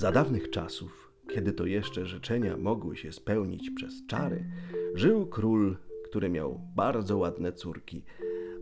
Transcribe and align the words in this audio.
Za 0.00 0.12
dawnych 0.12 0.50
czasów, 0.50 1.12
kiedy 1.34 1.52
to 1.52 1.66
jeszcze 1.66 2.06
życzenia 2.06 2.56
mogły 2.56 2.96
się 2.96 3.12
spełnić 3.12 3.70
przez 3.70 4.06
czary, 4.06 4.44
żył 4.94 5.26
król, 5.26 5.76
który 6.04 6.28
miał 6.28 6.60
bardzo 6.76 7.18
ładne 7.18 7.52
córki, 7.52 8.04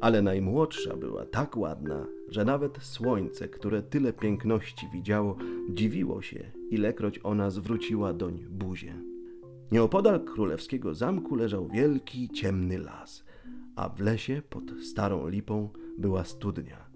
ale 0.00 0.22
najmłodsza 0.22 0.96
była 0.96 1.26
tak 1.26 1.56
ładna, 1.56 2.06
że 2.28 2.44
nawet 2.44 2.78
słońce, 2.82 3.48
które 3.48 3.82
tyle 3.82 4.12
piękności 4.12 4.86
widziało, 4.92 5.36
dziwiło 5.70 6.22
się, 6.22 6.52
ilekroć 6.70 7.20
ona 7.22 7.50
zwróciła 7.50 8.12
doń 8.12 8.44
buzię. 8.50 8.94
Nieopodal 9.72 10.24
królewskiego 10.24 10.94
zamku 10.94 11.34
leżał 11.34 11.68
wielki, 11.68 12.28
ciemny 12.28 12.78
las, 12.78 13.24
a 13.76 13.88
w 13.88 14.00
lesie 14.00 14.42
pod 14.50 14.64
starą 14.82 15.28
lipą 15.28 15.68
była 15.98 16.24
studnia. 16.24 16.88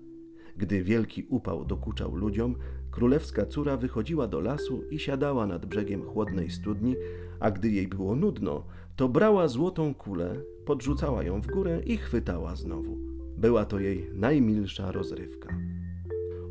Gdy 0.56 0.82
wielki 0.84 1.26
upał 1.28 1.64
dokuczał 1.64 2.14
ludziom, 2.14 2.54
królewska 2.92 3.46
córa 3.46 3.76
wychodziła 3.76 4.26
do 4.26 4.40
lasu 4.40 4.82
i 4.90 4.98
siadała 4.98 5.46
nad 5.46 5.66
brzegiem 5.66 6.02
chłodnej 6.02 6.50
studni, 6.50 6.96
a 7.40 7.50
gdy 7.50 7.70
jej 7.70 7.88
było 7.88 8.16
nudno, 8.16 8.64
to 8.96 9.08
brała 9.08 9.48
złotą 9.48 9.94
kulę, 9.94 10.40
podrzucała 10.64 11.22
ją 11.22 11.40
w 11.40 11.46
górę 11.46 11.80
i 11.86 11.96
chwytała 11.96 12.56
znowu. 12.56 12.98
Była 13.36 13.64
to 13.64 13.80
jej 13.80 14.10
najmilsza 14.14 14.92
rozrywka. 14.92 15.56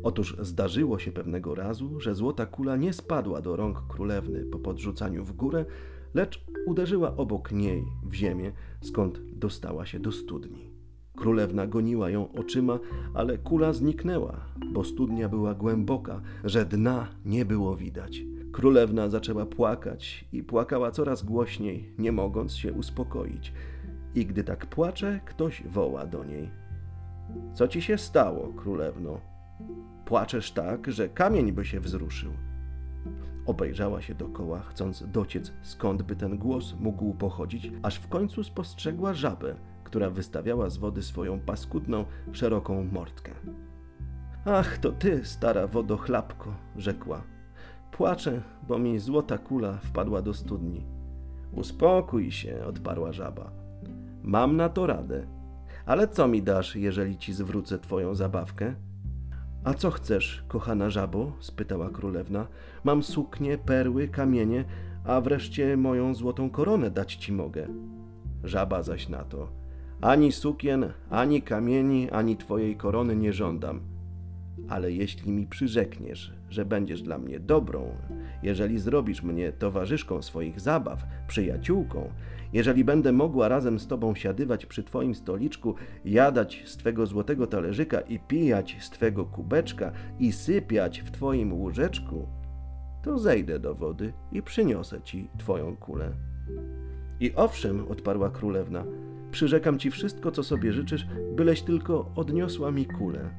Otóż 0.02 0.36
zdarzyło 0.40 0.98
się 0.98 1.12
pewnego 1.12 1.54
razu, 1.54 2.00
że 2.00 2.14
złota 2.14 2.46
kula 2.46 2.76
nie 2.76 2.92
spadła 2.92 3.42
do 3.42 3.56
rąk 3.56 3.86
królewny 3.88 4.44
po 4.44 4.58
podrzucaniu 4.58 5.24
w 5.24 5.32
górę, 5.32 5.64
lecz 6.14 6.44
uderzyła 6.66 7.16
obok 7.16 7.52
niej 7.52 7.84
w 8.04 8.14
ziemię, 8.14 8.52
skąd 8.80 9.20
dostała 9.32 9.86
się 9.86 10.00
do 10.00 10.12
studni. 10.12 10.71
Królewna 11.22 11.66
goniła 11.66 12.10
ją 12.10 12.32
oczyma, 12.32 12.78
ale 13.14 13.38
kula 13.38 13.72
zniknęła, 13.72 14.40
bo 14.72 14.84
studnia 14.84 15.28
była 15.28 15.54
głęboka, 15.54 16.20
że 16.44 16.64
dna 16.64 17.08
nie 17.24 17.44
było 17.44 17.76
widać. 17.76 18.22
Królewna 18.52 19.08
zaczęła 19.08 19.46
płakać 19.46 20.24
i 20.32 20.42
płakała 20.42 20.90
coraz 20.90 21.22
głośniej, 21.22 21.94
nie 21.98 22.12
mogąc 22.12 22.56
się 22.56 22.72
uspokoić. 22.72 23.52
I 24.14 24.26
gdy 24.26 24.44
tak 24.44 24.66
płacze, 24.66 25.20
ktoś 25.24 25.62
woła 25.66 26.06
do 26.06 26.24
niej: 26.24 26.50
Co 27.54 27.68
ci 27.68 27.82
się 27.82 27.98
stało, 27.98 28.52
królewno? 28.52 29.20
Płaczesz 30.04 30.52
tak, 30.52 30.92
że 30.92 31.08
kamień 31.08 31.52
by 31.52 31.64
się 31.64 31.80
wzruszył. 31.80 32.32
Obejrzała 33.46 34.02
się 34.02 34.14
dokoła, 34.14 34.60
chcąc 34.60 35.04
dociec, 35.12 35.52
skąd 35.62 36.02
by 36.02 36.16
ten 36.16 36.38
głos 36.38 36.74
mógł 36.80 37.14
pochodzić, 37.14 37.72
aż 37.82 37.96
w 37.96 38.08
końcu 38.08 38.44
spostrzegła 38.44 39.14
żabę, 39.14 39.54
która 39.92 40.10
wystawiała 40.10 40.70
z 40.70 40.76
wody 40.76 41.02
swoją 41.02 41.40
paskudną, 41.40 42.04
szeroką 42.32 42.84
mordkę. 42.92 43.32
Ach, 44.44 44.78
to 44.78 44.92
ty, 44.92 45.24
stara 45.24 45.66
wodochlapko, 45.66 46.54
rzekła. 46.76 47.22
Płaczę, 47.90 48.42
bo 48.68 48.78
mi 48.78 48.98
złota 48.98 49.38
kula 49.38 49.72
wpadła 49.72 50.22
do 50.22 50.34
studni. 50.34 50.86
Uspokój 51.52 52.30
się, 52.30 52.64
odparła 52.66 53.12
żaba. 53.12 53.52
Mam 54.22 54.56
na 54.56 54.68
to 54.68 54.86
radę. 54.86 55.26
Ale 55.86 56.08
co 56.08 56.28
mi 56.28 56.42
dasz, 56.42 56.76
jeżeli 56.76 57.18
ci 57.18 57.32
zwrócę 57.32 57.78
twoją 57.78 58.14
zabawkę? 58.14 58.74
A 59.64 59.74
co 59.74 59.90
chcesz, 59.90 60.44
kochana 60.48 60.90
żabo? 60.90 61.32
spytała 61.40 61.90
królewna. 61.90 62.46
Mam 62.84 63.02
suknie, 63.02 63.58
perły, 63.58 64.08
kamienie, 64.08 64.64
a 65.04 65.20
wreszcie 65.20 65.76
moją 65.76 66.14
złotą 66.14 66.50
koronę 66.50 66.90
dać 66.90 67.14
ci 67.14 67.32
mogę. 67.32 67.68
Żaba 68.44 68.82
zaś 68.82 69.08
na 69.08 69.24
to. 69.24 69.61
Ani 70.02 70.32
sukien, 70.32 70.92
ani 71.10 71.42
kamieni, 71.42 72.10
ani 72.10 72.36
twojej 72.36 72.76
korony 72.76 73.16
nie 73.16 73.32
żądam. 73.32 73.80
Ale 74.68 74.92
jeśli 74.92 75.32
mi 75.32 75.46
przyrzekniesz, 75.46 76.32
że 76.50 76.64
będziesz 76.64 77.02
dla 77.02 77.18
mnie 77.18 77.40
dobrą, 77.40 77.84
jeżeli 78.42 78.78
zrobisz 78.78 79.22
mnie 79.22 79.52
towarzyszką 79.52 80.22
swoich 80.22 80.60
zabaw, 80.60 81.04
przyjaciółką, 81.28 82.10
jeżeli 82.52 82.84
będę 82.84 83.12
mogła 83.12 83.48
razem 83.48 83.78
z 83.78 83.86
tobą 83.86 84.14
siadywać 84.14 84.66
przy 84.66 84.82
twoim 84.82 85.14
stoliczku, 85.14 85.74
jadać 86.04 86.62
z 86.66 86.76
twego 86.76 87.06
złotego 87.06 87.46
talerzyka 87.46 88.00
i 88.00 88.18
pijać 88.18 88.76
z 88.80 88.90
twego 88.90 89.24
kubeczka 89.24 89.92
i 90.18 90.32
sypiać 90.32 91.00
w 91.00 91.10
twoim 91.10 91.52
łóżeczku, 91.52 92.28
to 93.02 93.18
zejdę 93.18 93.58
do 93.58 93.74
wody 93.74 94.12
i 94.32 94.42
przyniosę 94.42 95.00
ci 95.02 95.28
twoją 95.38 95.76
kulę. 95.76 96.12
I 97.20 97.34
owszem, 97.34 97.88
odparła 97.88 98.30
królewna, 98.30 98.84
przyrzekam 99.32 99.78
ci 99.78 99.90
wszystko, 99.90 100.30
co 100.30 100.42
sobie 100.42 100.72
życzysz, 100.72 101.06
byleś 101.36 101.62
tylko 101.62 102.10
odniosła 102.16 102.70
mi 102.70 102.86
kulę. 102.86 103.30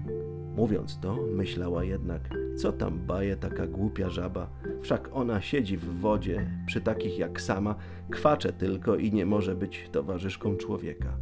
Mówiąc 0.56 1.00
to, 1.00 1.18
myślała 1.32 1.84
jednak, 1.84 2.30
co 2.56 2.72
tam 2.72 3.00
baje 3.00 3.36
taka 3.36 3.68
głupia 3.68 4.10
żaba, 4.10 4.50
wszak 4.82 5.10
ona 5.14 5.42
siedzi 5.42 5.78
w 5.78 6.00
wodzie, 6.00 6.48
przy 6.66 6.82
takich 6.82 7.18
jak 7.18 7.42
sama, 7.42 7.76
kwacze 8.12 8.54
tylko 8.54 8.96
i 8.96 9.12
nie 9.12 9.26
może 9.26 9.56
być 9.56 9.90
towarzyszką 9.92 10.56
człowieka. 10.56 11.18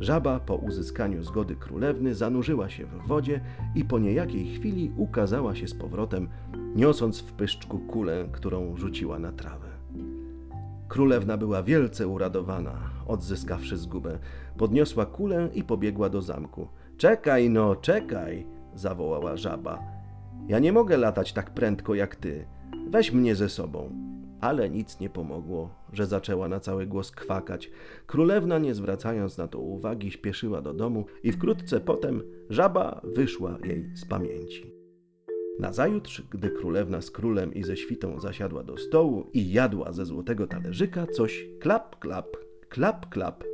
Żaba 0.00 0.40
po 0.40 0.56
uzyskaniu 0.56 1.22
zgody 1.22 1.56
królewny 1.56 2.14
zanurzyła 2.14 2.68
się 2.68 2.86
w 2.86 3.06
wodzie 3.06 3.40
i 3.74 3.84
po 3.84 3.98
niejakiej 3.98 4.46
chwili 4.46 4.92
ukazała 4.96 5.54
się 5.54 5.68
z 5.68 5.74
powrotem, 5.74 6.28
niosąc 6.76 7.20
w 7.20 7.32
pyszczku 7.32 7.78
kulę, 7.78 8.28
którą 8.32 8.76
rzuciła 8.76 9.18
na 9.18 9.32
trawę. 9.32 9.69
Królewna 10.90 11.36
była 11.36 11.62
wielce 11.62 12.08
uradowana, 12.08 12.90
odzyskawszy 13.06 13.76
zgubę. 13.76 14.18
Podniosła 14.58 15.06
kulę 15.06 15.48
i 15.54 15.64
pobiegła 15.64 16.08
do 16.08 16.22
zamku. 16.22 16.68
Czekaj 16.96 17.50
no, 17.50 17.76
czekaj, 17.76 18.46
zawołała 18.74 19.36
żaba. 19.36 19.78
Ja 20.48 20.58
nie 20.58 20.72
mogę 20.72 20.96
latać 20.96 21.32
tak 21.32 21.50
prędko 21.50 21.94
jak 21.94 22.16
ty. 22.16 22.46
Weź 22.88 23.12
mnie 23.12 23.34
ze 23.34 23.48
sobą. 23.48 23.90
Ale 24.40 24.70
nic 24.70 25.00
nie 25.00 25.10
pomogło, 25.10 25.70
że 25.92 26.06
zaczęła 26.06 26.48
na 26.48 26.60
cały 26.60 26.86
głos 26.86 27.10
kwakać. 27.10 27.70
Królewna, 28.06 28.58
nie 28.58 28.74
zwracając 28.74 29.38
na 29.38 29.48
to 29.48 29.58
uwagi, 29.58 30.10
śpieszyła 30.10 30.62
do 30.62 30.74
domu 30.74 31.04
i 31.22 31.32
wkrótce 31.32 31.80
potem 31.80 32.22
żaba 32.48 33.00
wyszła 33.04 33.58
jej 33.64 33.90
z 33.96 34.04
pamięci. 34.04 34.79
Nazajutrz, 35.60 36.22
gdy 36.30 36.50
królewna 36.50 37.00
z 37.00 37.10
królem 37.10 37.54
i 37.54 37.62
ze 37.62 37.76
świtą 37.76 38.20
zasiadła 38.20 38.62
do 38.64 38.76
stołu 38.76 39.30
i 39.32 39.52
jadła 39.52 39.92
ze 39.92 40.06
złotego 40.06 40.46
talerzyka, 40.46 41.06
coś 41.06 41.46
klap, 41.60 41.98
klap, 41.98 42.36
klap, 42.68 43.08
klap 43.08 43.44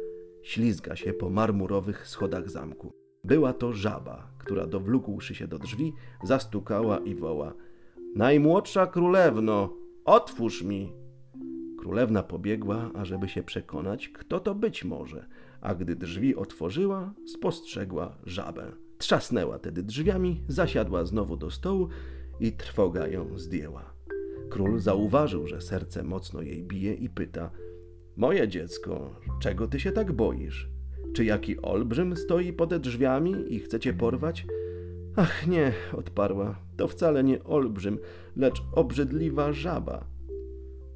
ślizga 0.43 0.97
się 0.97 1.13
po 1.13 1.31
marmurowych 1.31 2.09
schodach 2.09 2.51
zamku. 2.51 2.93
Była 3.25 3.53
to 3.53 3.73
żaba, 3.73 4.31
która 4.39 4.67
dowlókłszy 4.67 5.35
się 5.35 5.49
do 5.49 5.59
drzwi, 5.59 5.93
zastukała 6.25 6.99
i 6.99 7.15
woła: 7.15 7.55
Najmłodsza 8.17 8.87
królewno, 8.87 9.77
otwórz 10.05 10.63
mi! 10.63 10.93
Królewna 11.79 12.23
pobiegła, 12.23 12.91
ażeby 12.95 13.29
się 13.29 13.43
przekonać, 13.43 14.09
kto 14.09 14.41
to 14.41 14.55
być 14.55 14.85
może, 14.85 15.27
a 15.61 15.75
gdy 15.75 15.97
drzwi 15.97 16.37
otworzyła, 16.37 17.15
spostrzegła 17.27 18.19
żabę. 18.25 18.86
Trzasnęła 18.99 19.59
tedy 19.59 19.83
drzwiami, 19.83 20.45
zasiadła 20.49 21.05
znowu 21.05 21.37
do 21.37 21.51
stołu 21.51 21.89
i 22.41 22.53
trwoga 22.53 23.09
ją 23.09 23.39
zdjęła. 23.39 23.95
Król 24.51 24.81
zauważył, 24.81 25.47
że 25.47 25.61
serce 25.61 26.03
mocno 26.03 26.43
jej 26.43 26.63
bije 26.63 26.95
i 26.95 27.09
pyta: 27.09 27.51
Moje 28.17 28.49
dziecko, 28.49 29.21
czego 29.41 29.69
ty 29.69 29.81
się 29.81 29.93
tak 29.93 30.13
boisz? 30.13 30.69
Czy 31.15 31.25
jaki 31.25 31.63
olbrzym 31.63 32.17
stoi 32.17 32.53
pode 32.53 32.79
drzwiami 32.79 33.55
i 33.55 33.61
chce 33.61 33.81
cię 33.81 33.93
porwać? 33.93 34.47
Ach 35.17 35.47
nie, 35.47 35.73
odparła, 35.93 36.59
to 36.77 36.89
wcale 36.89 37.25
nie 37.25 37.45
olbrzym, 37.45 37.99
lecz 38.37 38.63
obrzydliwa 38.73 39.53
żaba. 39.53 40.05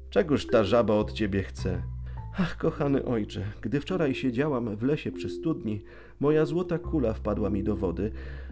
Czegoż 0.09 0.47
ta 0.47 0.63
żaba 0.63 0.93
od 0.93 1.11
ciebie 1.11 1.43
chce? 1.43 1.83
Ach, 2.37 2.57
kochany 2.57 3.05
ojcze, 3.05 3.43
gdy 3.61 3.81
wczoraj 3.81 4.15
siedziałam 4.15 4.75
w 4.75 4.83
lesie 4.83 5.11
przy 5.11 5.29
studni, 5.29 5.83
moja 6.21 6.45
złota 6.45 6.79
kula 6.79 7.13
wpadła 7.13 7.49
mi 7.49 7.63
do 7.63 7.75
wody, 7.75 8.11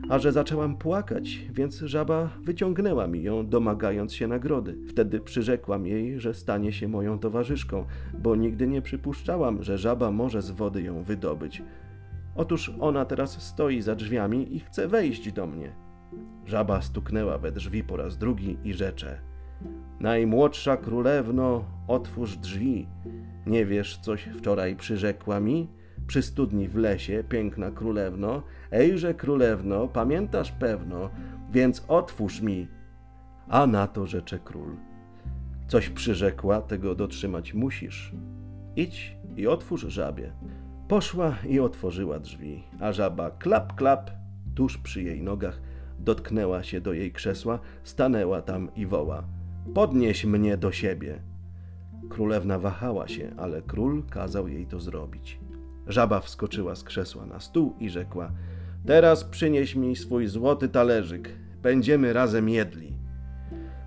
a 0.09 0.19
że 0.19 0.31
zaczęłam 0.31 0.77
płakać, 0.77 1.41
więc 1.53 1.79
żaba 1.79 2.29
wyciągnęła 2.43 3.07
mi 3.07 3.23
ją, 3.23 3.47
domagając 3.47 4.13
się 4.13 4.27
nagrody. 4.27 4.77
Wtedy 4.87 5.19
przyrzekłam 5.19 5.85
jej, 5.85 6.19
że 6.19 6.33
stanie 6.33 6.73
się 6.73 6.87
moją 6.87 7.19
towarzyszką, 7.19 7.85
bo 8.13 8.35
nigdy 8.35 8.67
nie 8.67 8.81
przypuszczałam, 8.81 9.63
że 9.63 9.77
żaba 9.77 10.11
może 10.11 10.41
z 10.41 10.51
wody 10.51 10.81
ją 10.81 11.03
wydobyć. 11.03 11.63
Otóż 12.35 12.71
ona 12.79 13.05
teraz 13.05 13.41
stoi 13.41 13.81
za 13.81 13.95
drzwiami 13.95 14.55
i 14.55 14.59
chce 14.59 14.87
wejść 14.87 15.31
do 15.31 15.47
mnie. 15.47 15.71
Żaba 16.45 16.81
stuknęła 16.81 17.37
we 17.37 17.51
drzwi 17.51 17.83
po 17.83 17.97
raz 17.97 18.17
drugi 18.17 18.57
i 18.63 18.73
rzecze: 18.73 19.19
Najmłodsza 19.99 20.77
królewno, 20.77 21.63
otwórz 21.87 22.37
drzwi. 22.37 22.87
Nie 23.45 23.65
wiesz, 23.65 23.97
coś 23.97 24.23
wczoraj 24.23 24.75
przyrzekła 24.75 25.39
mi? 25.39 25.78
Przy 26.07 26.21
studni 26.21 26.67
w 26.67 26.75
lesie, 26.75 27.23
piękna 27.29 27.71
królewno, 27.71 28.43
ejże 28.71 29.13
królewno, 29.13 29.87
pamiętasz 29.87 30.51
pewno, 30.51 31.09
więc 31.51 31.85
otwórz 31.87 32.41
mi. 32.41 32.67
A 33.47 33.67
na 33.67 33.87
to 33.87 34.07
rzecze 34.07 34.39
król. 34.39 34.75
Coś 35.67 35.89
przyrzekła, 35.89 36.61
tego 36.61 36.95
dotrzymać 36.95 37.53
musisz. 37.53 38.13
Idź 38.75 39.17
i 39.37 39.47
otwórz 39.47 39.85
żabie. 39.87 40.31
Poszła 40.87 41.35
i 41.47 41.59
otworzyła 41.59 42.19
drzwi, 42.19 42.63
a 42.79 42.93
żaba 42.93 43.31
klap, 43.31 43.75
klap, 43.75 44.11
tuż 44.55 44.77
przy 44.77 45.03
jej 45.03 45.21
nogach 45.21 45.61
dotknęła 45.99 46.63
się 46.63 46.81
do 46.81 46.93
jej 46.93 47.11
krzesła, 47.11 47.59
stanęła 47.83 48.41
tam 48.41 48.69
i 48.75 48.85
woła: 48.85 49.23
Podnieś 49.73 50.25
mnie 50.25 50.57
do 50.57 50.71
siebie. 50.71 51.19
Królewna 52.09 52.59
wahała 52.59 53.07
się, 53.07 53.31
ale 53.37 53.61
król 53.61 54.03
kazał 54.03 54.47
jej 54.47 54.65
to 54.65 54.79
zrobić. 54.79 55.39
Żaba 55.89 56.19
wskoczyła 56.19 56.75
z 56.75 56.83
krzesła 56.83 57.25
na 57.25 57.39
stół 57.39 57.75
i 57.79 57.89
rzekła: 57.89 58.31
Teraz 58.85 59.23
przynieś 59.23 59.75
mi 59.75 59.95
swój 59.95 60.27
złoty 60.27 60.69
talerzyk. 60.69 61.29
Będziemy 61.61 62.13
razem 62.13 62.49
jedli. 62.49 62.93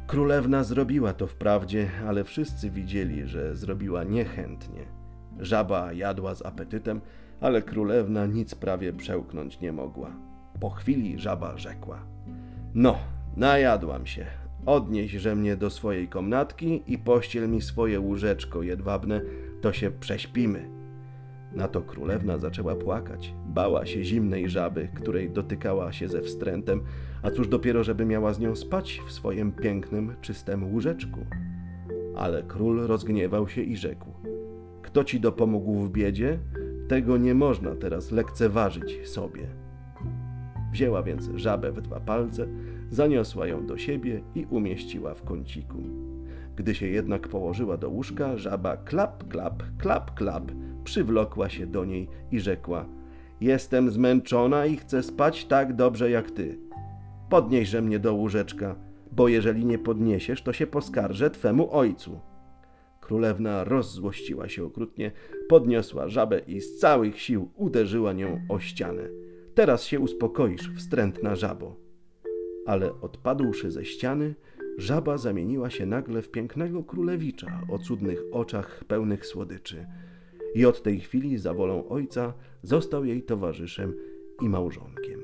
Królewna 0.06 0.64
zrobiła 0.64 1.12
to 1.12 1.26
wprawdzie, 1.26 1.90
ale 2.06 2.24
wszyscy 2.24 2.70
widzieli, 2.70 3.26
że 3.26 3.56
zrobiła 3.56 4.04
niechętnie. 4.04 4.80
Żaba 5.40 5.92
jadła 5.92 6.34
z 6.34 6.46
apetytem, 6.46 7.00
ale 7.40 7.62
królewna 7.62 8.26
nic 8.26 8.54
prawie 8.54 8.92
przełknąć 8.92 9.60
nie 9.60 9.72
mogła. 9.72 10.10
Po 10.60 10.70
chwili 10.70 11.18
żaba 11.18 11.58
rzekła: 11.58 11.98
No, 12.74 12.98
najadłam 13.36 14.06
się. 14.06 14.26
Odnieśże 14.66 15.36
mnie 15.36 15.56
do 15.56 15.70
swojej 15.70 16.08
komnatki 16.08 16.82
i 16.86 16.98
pościel 16.98 17.48
mi 17.48 17.60
swoje 17.60 18.00
łóżeczko 18.00 18.62
jedwabne, 18.62 19.20
to 19.60 19.72
się 19.72 19.90
prześpimy. 19.90 20.81
Na 21.54 21.68
to 21.68 21.82
królewna 21.82 22.38
zaczęła 22.38 22.74
płakać. 22.74 23.34
Bała 23.46 23.86
się 23.86 24.04
zimnej 24.04 24.48
żaby, 24.48 24.88
której 24.94 25.30
dotykała 25.30 25.92
się 25.92 26.08
ze 26.08 26.22
wstrętem, 26.22 26.80
a 27.22 27.30
cóż 27.30 27.48
dopiero, 27.48 27.84
żeby 27.84 28.04
miała 28.04 28.32
z 28.32 28.38
nią 28.38 28.56
spać 28.56 29.02
w 29.06 29.12
swoim 29.12 29.52
pięknym, 29.52 30.14
czystym 30.20 30.72
łóżeczku. 30.72 31.20
Ale 32.16 32.42
król 32.42 32.86
rozgniewał 32.86 33.48
się 33.48 33.62
i 33.62 33.76
rzekł: 33.76 34.06
Kto 34.82 35.04
ci 35.04 35.20
dopomógł 35.20 35.74
w 35.74 35.90
biedzie, 35.90 36.38
tego 36.88 37.16
nie 37.16 37.34
można 37.34 37.74
teraz 37.74 38.10
lekceważyć 38.10 39.08
sobie. 39.08 39.46
Wzięła 40.72 41.02
więc 41.02 41.30
żabę 41.34 41.72
w 41.72 41.80
dwa 41.80 42.00
palce, 42.00 42.46
zaniosła 42.90 43.46
ją 43.46 43.66
do 43.66 43.78
siebie 43.78 44.22
i 44.34 44.46
umieściła 44.50 45.14
w 45.14 45.22
kąciku. 45.22 45.78
Gdy 46.56 46.74
się 46.74 46.86
jednak 46.86 47.28
położyła 47.28 47.76
do 47.76 47.90
łóżka, 47.90 48.36
żaba 48.36 48.76
klap, 48.76 49.28
klap, 49.28 49.62
klap, 49.78 50.14
klap 50.14 50.52
przywlokła 50.84 51.48
się 51.48 51.66
do 51.66 51.84
niej 51.84 52.08
i 52.32 52.40
rzekła: 52.40 52.86
Jestem 53.40 53.90
zmęczona 53.90 54.66
i 54.66 54.76
chcę 54.76 55.02
spać 55.02 55.44
tak 55.44 55.76
dobrze 55.76 56.10
jak 56.10 56.30
ty. 56.30 56.58
Podnieśże 57.30 57.82
mnie 57.82 57.98
do 57.98 58.14
łóżeczka, 58.14 58.76
bo 59.12 59.28
jeżeli 59.28 59.64
nie 59.64 59.78
podniesiesz, 59.78 60.42
to 60.42 60.52
się 60.52 60.66
poskarżę 60.66 61.30
twemu 61.30 61.72
ojcu. 61.72 62.20
Królewna 63.00 63.64
rozzłościła 63.64 64.48
się 64.48 64.64
okrutnie, 64.64 65.10
podniosła 65.48 66.08
żabę 66.08 66.38
i 66.38 66.60
z 66.60 66.78
całych 66.78 67.20
sił 67.20 67.50
uderzyła 67.56 68.12
nią 68.12 68.40
o 68.48 68.60
ścianę. 68.60 69.02
Teraz 69.54 69.84
się 69.84 70.00
uspokoisz, 70.00 70.70
wstrętna 70.76 71.36
żabo. 71.36 71.76
Ale 72.66 73.00
odpadłszy 73.00 73.70
ze 73.70 73.84
ściany, 73.84 74.34
żaba 74.78 75.18
zamieniła 75.18 75.70
się 75.70 75.86
nagle 75.86 76.22
w 76.22 76.30
pięknego 76.30 76.84
królewicza 76.84 77.60
o 77.70 77.78
cudnych 77.78 78.22
oczach 78.32 78.84
pełnych 78.84 79.26
słodyczy. 79.26 79.86
I 80.54 80.66
od 80.66 80.82
tej 80.82 81.00
chwili 81.00 81.38
za 81.38 81.54
wolą 81.54 81.88
ojca 81.88 82.34
został 82.62 83.04
jej 83.04 83.22
towarzyszem 83.22 83.94
i 84.42 84.48
małżonkiem. 84.48 85.20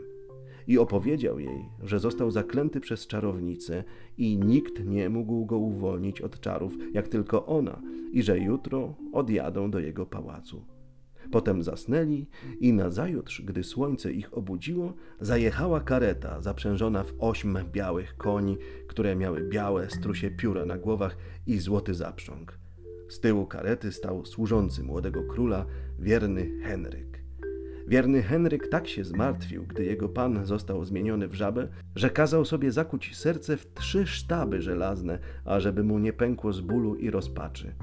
I 0.66 0.78
opowiedział 0.78 1.38
jej, 1.38 1.64
że 1.82 2.00
został 2.00 2.30
zaklęty 2.30 2.80
przez 2.80 3.06
czarownicę 3.06 3.84
i 4.18 4.38
nikt 4.38 4.84
nie 4.84 5.08
mógł 5.08 5.46
go 5.46 5.58
uwolnić 5.58 6.20
od 6.20 6.40
czarów, 6.40 6.76
jak 6.92 7.08
tylko 7.08 7.46
ona, 7.46 7.82
i 8.12 8.22
że 8.22 8.38
jutro 8.38 8.94
odjadą 9.12 9.70
do 9.70 9.78
jego 9.78 10.06
pałacu. 10.06 10.64
Potem 11.30 11.62
zasnęli 11.62 12.26
i 12.60 12.72
nazajutrz, 12.72 13.42
gdy 13.42 13.64
słońce 13.64 14.12
ich 14.12 14.38
obudziło, 14.38 14.92
zajechała 15.20 15.80
kareta 15.80 16.40
zaprzężona 16.40 17.04
w 17.04 17.14
ośm 17.18 17.58
białych 17.72 18.16
koni, 18.16 18.56
które 18.86 19.16
miały 19.16 19.48
białe 19.48 19.90
strusie 19.90 20.30
pióra 20.30 20.64
na 20.64 20.78
głowach 20.78 21.16
i 21.46 21.58
złoty 21.58 21.94
zaprząg. 21.94 22.58
Z 23.08 23.20
tyłu 23.20 23.46
karety 23.46 23.92
stał 23.92 24.26
służący 24.26 24.82
młodego 24.82 25.22
króla, 25.22 25.66
wierny 25.98 26.60
Henryk. 26.62 27.22
Wierny 27.88 28.22
Henryk 28.22 28.68
tak 28.68 28.88
się 28.88 29.04
zmartwił, 29.04 29.66
gdy 29.66 29.84
jego 29.84 30.08
pan 30.08 30.46
został 30.46 30.84
zmieniony 30.84 31.28
w 31.28 31.34
żabę, 31.34 31.68
że 31.94 32.10
kazał 32.10 32.44
sobie 32.44 32.72
zakuć 32.72 33.16
serce 33.16 33.56
w 33.56 33.74
trzy 33.74 34.06
sztaby 34.06 34.62
żelazne, 34.62 35.18
ażeby 35.44 35.84
mu 35.84 35.98
nie 35.98 36.12
pękło 36.12 36.52
z 36.52 36.60
bólu 36.60 36.94
i 36.94 37.10
rozpaczy 37.10 37.74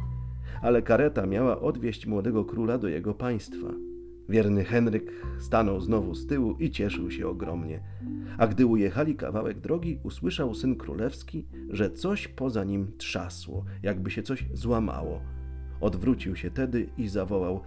ale 0.61 0.81
kareta 0.81 1.25
miała 1.25 1.59
odwieźć 1.59 2.05
młodego 2.05 2.45
króla 2.45 2.77
do 2.77 2.87
jego 2.87 3.13
państwa. 3.13 3.67
Wierny 4.29 4.63
Henryk 4.63 5.11
stanął 5.39 5.81
znowu 5.81 6.15
z 6.15 6.27
tyłu 6.27 6.55
i 6.59 6.71
cieszył 6.71 7.11
się 7.11 7.27
ogromnie. 7.27 7.79
A 8.37 8.47
gdy 8.47 8.65
ujechali 8.65 9.15
kawałek 9.15 9.59
drogi, 9.59 9.99
usłyszał 10.03 10.55
syn 10.55 10.75
królewski, 10.75 11.45
że 11.69 11.91
coś 11.91 12.27
poza 12.27 12.63
nim 12.63 12.91
trzasło, 12.97 13.65
jakby 13.83 14.11
się 14.11 14.23
coś 14.23 14.45
złamało. 14.53 15.21
Odwrócił 15.81 16.35
się 16.35 16.51
tedy 16.51 16.89
i 16.97 17.07
zawołał: 17.07 17.61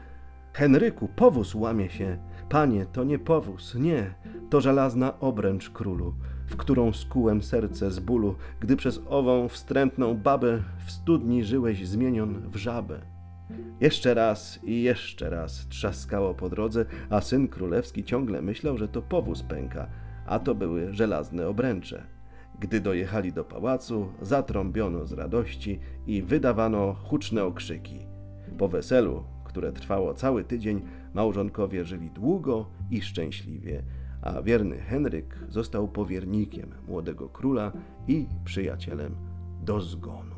Henryku, 0.53 1.09
powóz 1.17 1.55
łamie 1.55 1.91
się. 1.91 2.19
Panie, 2.49 2.87
to 2.87 3.05
nie 3.05 3.19
powóz, 3.19 3.75
nie, 3.75 4.15
to 4.51 4.61
żelazna 4.61 5.21
obręcz 5.21 5.71
królu 5.71 6.15
w 6.49 6.57
którą 6.57 6.93
skułem 6.93 7.43
serce 7.43 7.91
z 7.91 8.01
bólu, 8.01 8.35
gdy 8.61 8.77
przez 8.77 9.01
ową 9.09 9.49
wstrętną 9.49 10.15
babę 10.15 10.63
w 10.87 10.91
studni 10.91 11.45
żyłeś 11.45 11.87
zmienion 11.87 12.51
w 12.51 12.57
żabę. 12.57 13.18
Jeszcze 13.81 14.15
raz 14.15 14.61
i 14.65 14.83
jeszcze 14.83 15.31
raz 15.31 15.69
trzaskało 15.69 16.35
po 16.35 16.49
drodze, 16.49 16.85
a 17.11 17.21
syn 17.21 17.49
królewski 17.49 18.05
ciągle 18.05 18.43
myślał, 18.43 18.79
że 18.79 18.89
to 18.89 19.03
powóz 19.03 19.43
pęka, 19.43 19.89
a 20.27 20.39
to 20.39 20.55
były 20.55 20.95
żelazne 20.95 21.49
obręcze. 21.49 22.03
Gdy 22.61 22.81
dojechali 22.81 23.33
do 23.33 23.45
pałacu, 23.45 24.09
zatrąbiono 24.23 25.07
z 25.07 25.13
radości 25.13 25.81
i 26.07 26.23
wydawano 26.23 26.95
huczne 26.95 27.45
okrzyki. 27.45 28.07
Po 28.59 28.69
weselu, 28.69 29.25
które 29.45 29.73
trwało 29.73 30.15
cały 30.15 30.45
tydzień, 30.45 30.83
małżonkowie 31.15 31.85
żyli 31.85 32.11
długo 32.11 32.67
i 32.91 33.03
szczęśliwie 33.03 33.83
a 34.23 34.43
wierny 34.43 34.79
Henryk 34.79 35.39
został 35.49 35.89
powiernikiem 35.89 36.71
młodego 36.89 37.29
króla 37.29 37.73
i 38.09 38.27
przyjacielem 38.45 39.17
do 39.63 39.81
zgonu. 39.81 40.38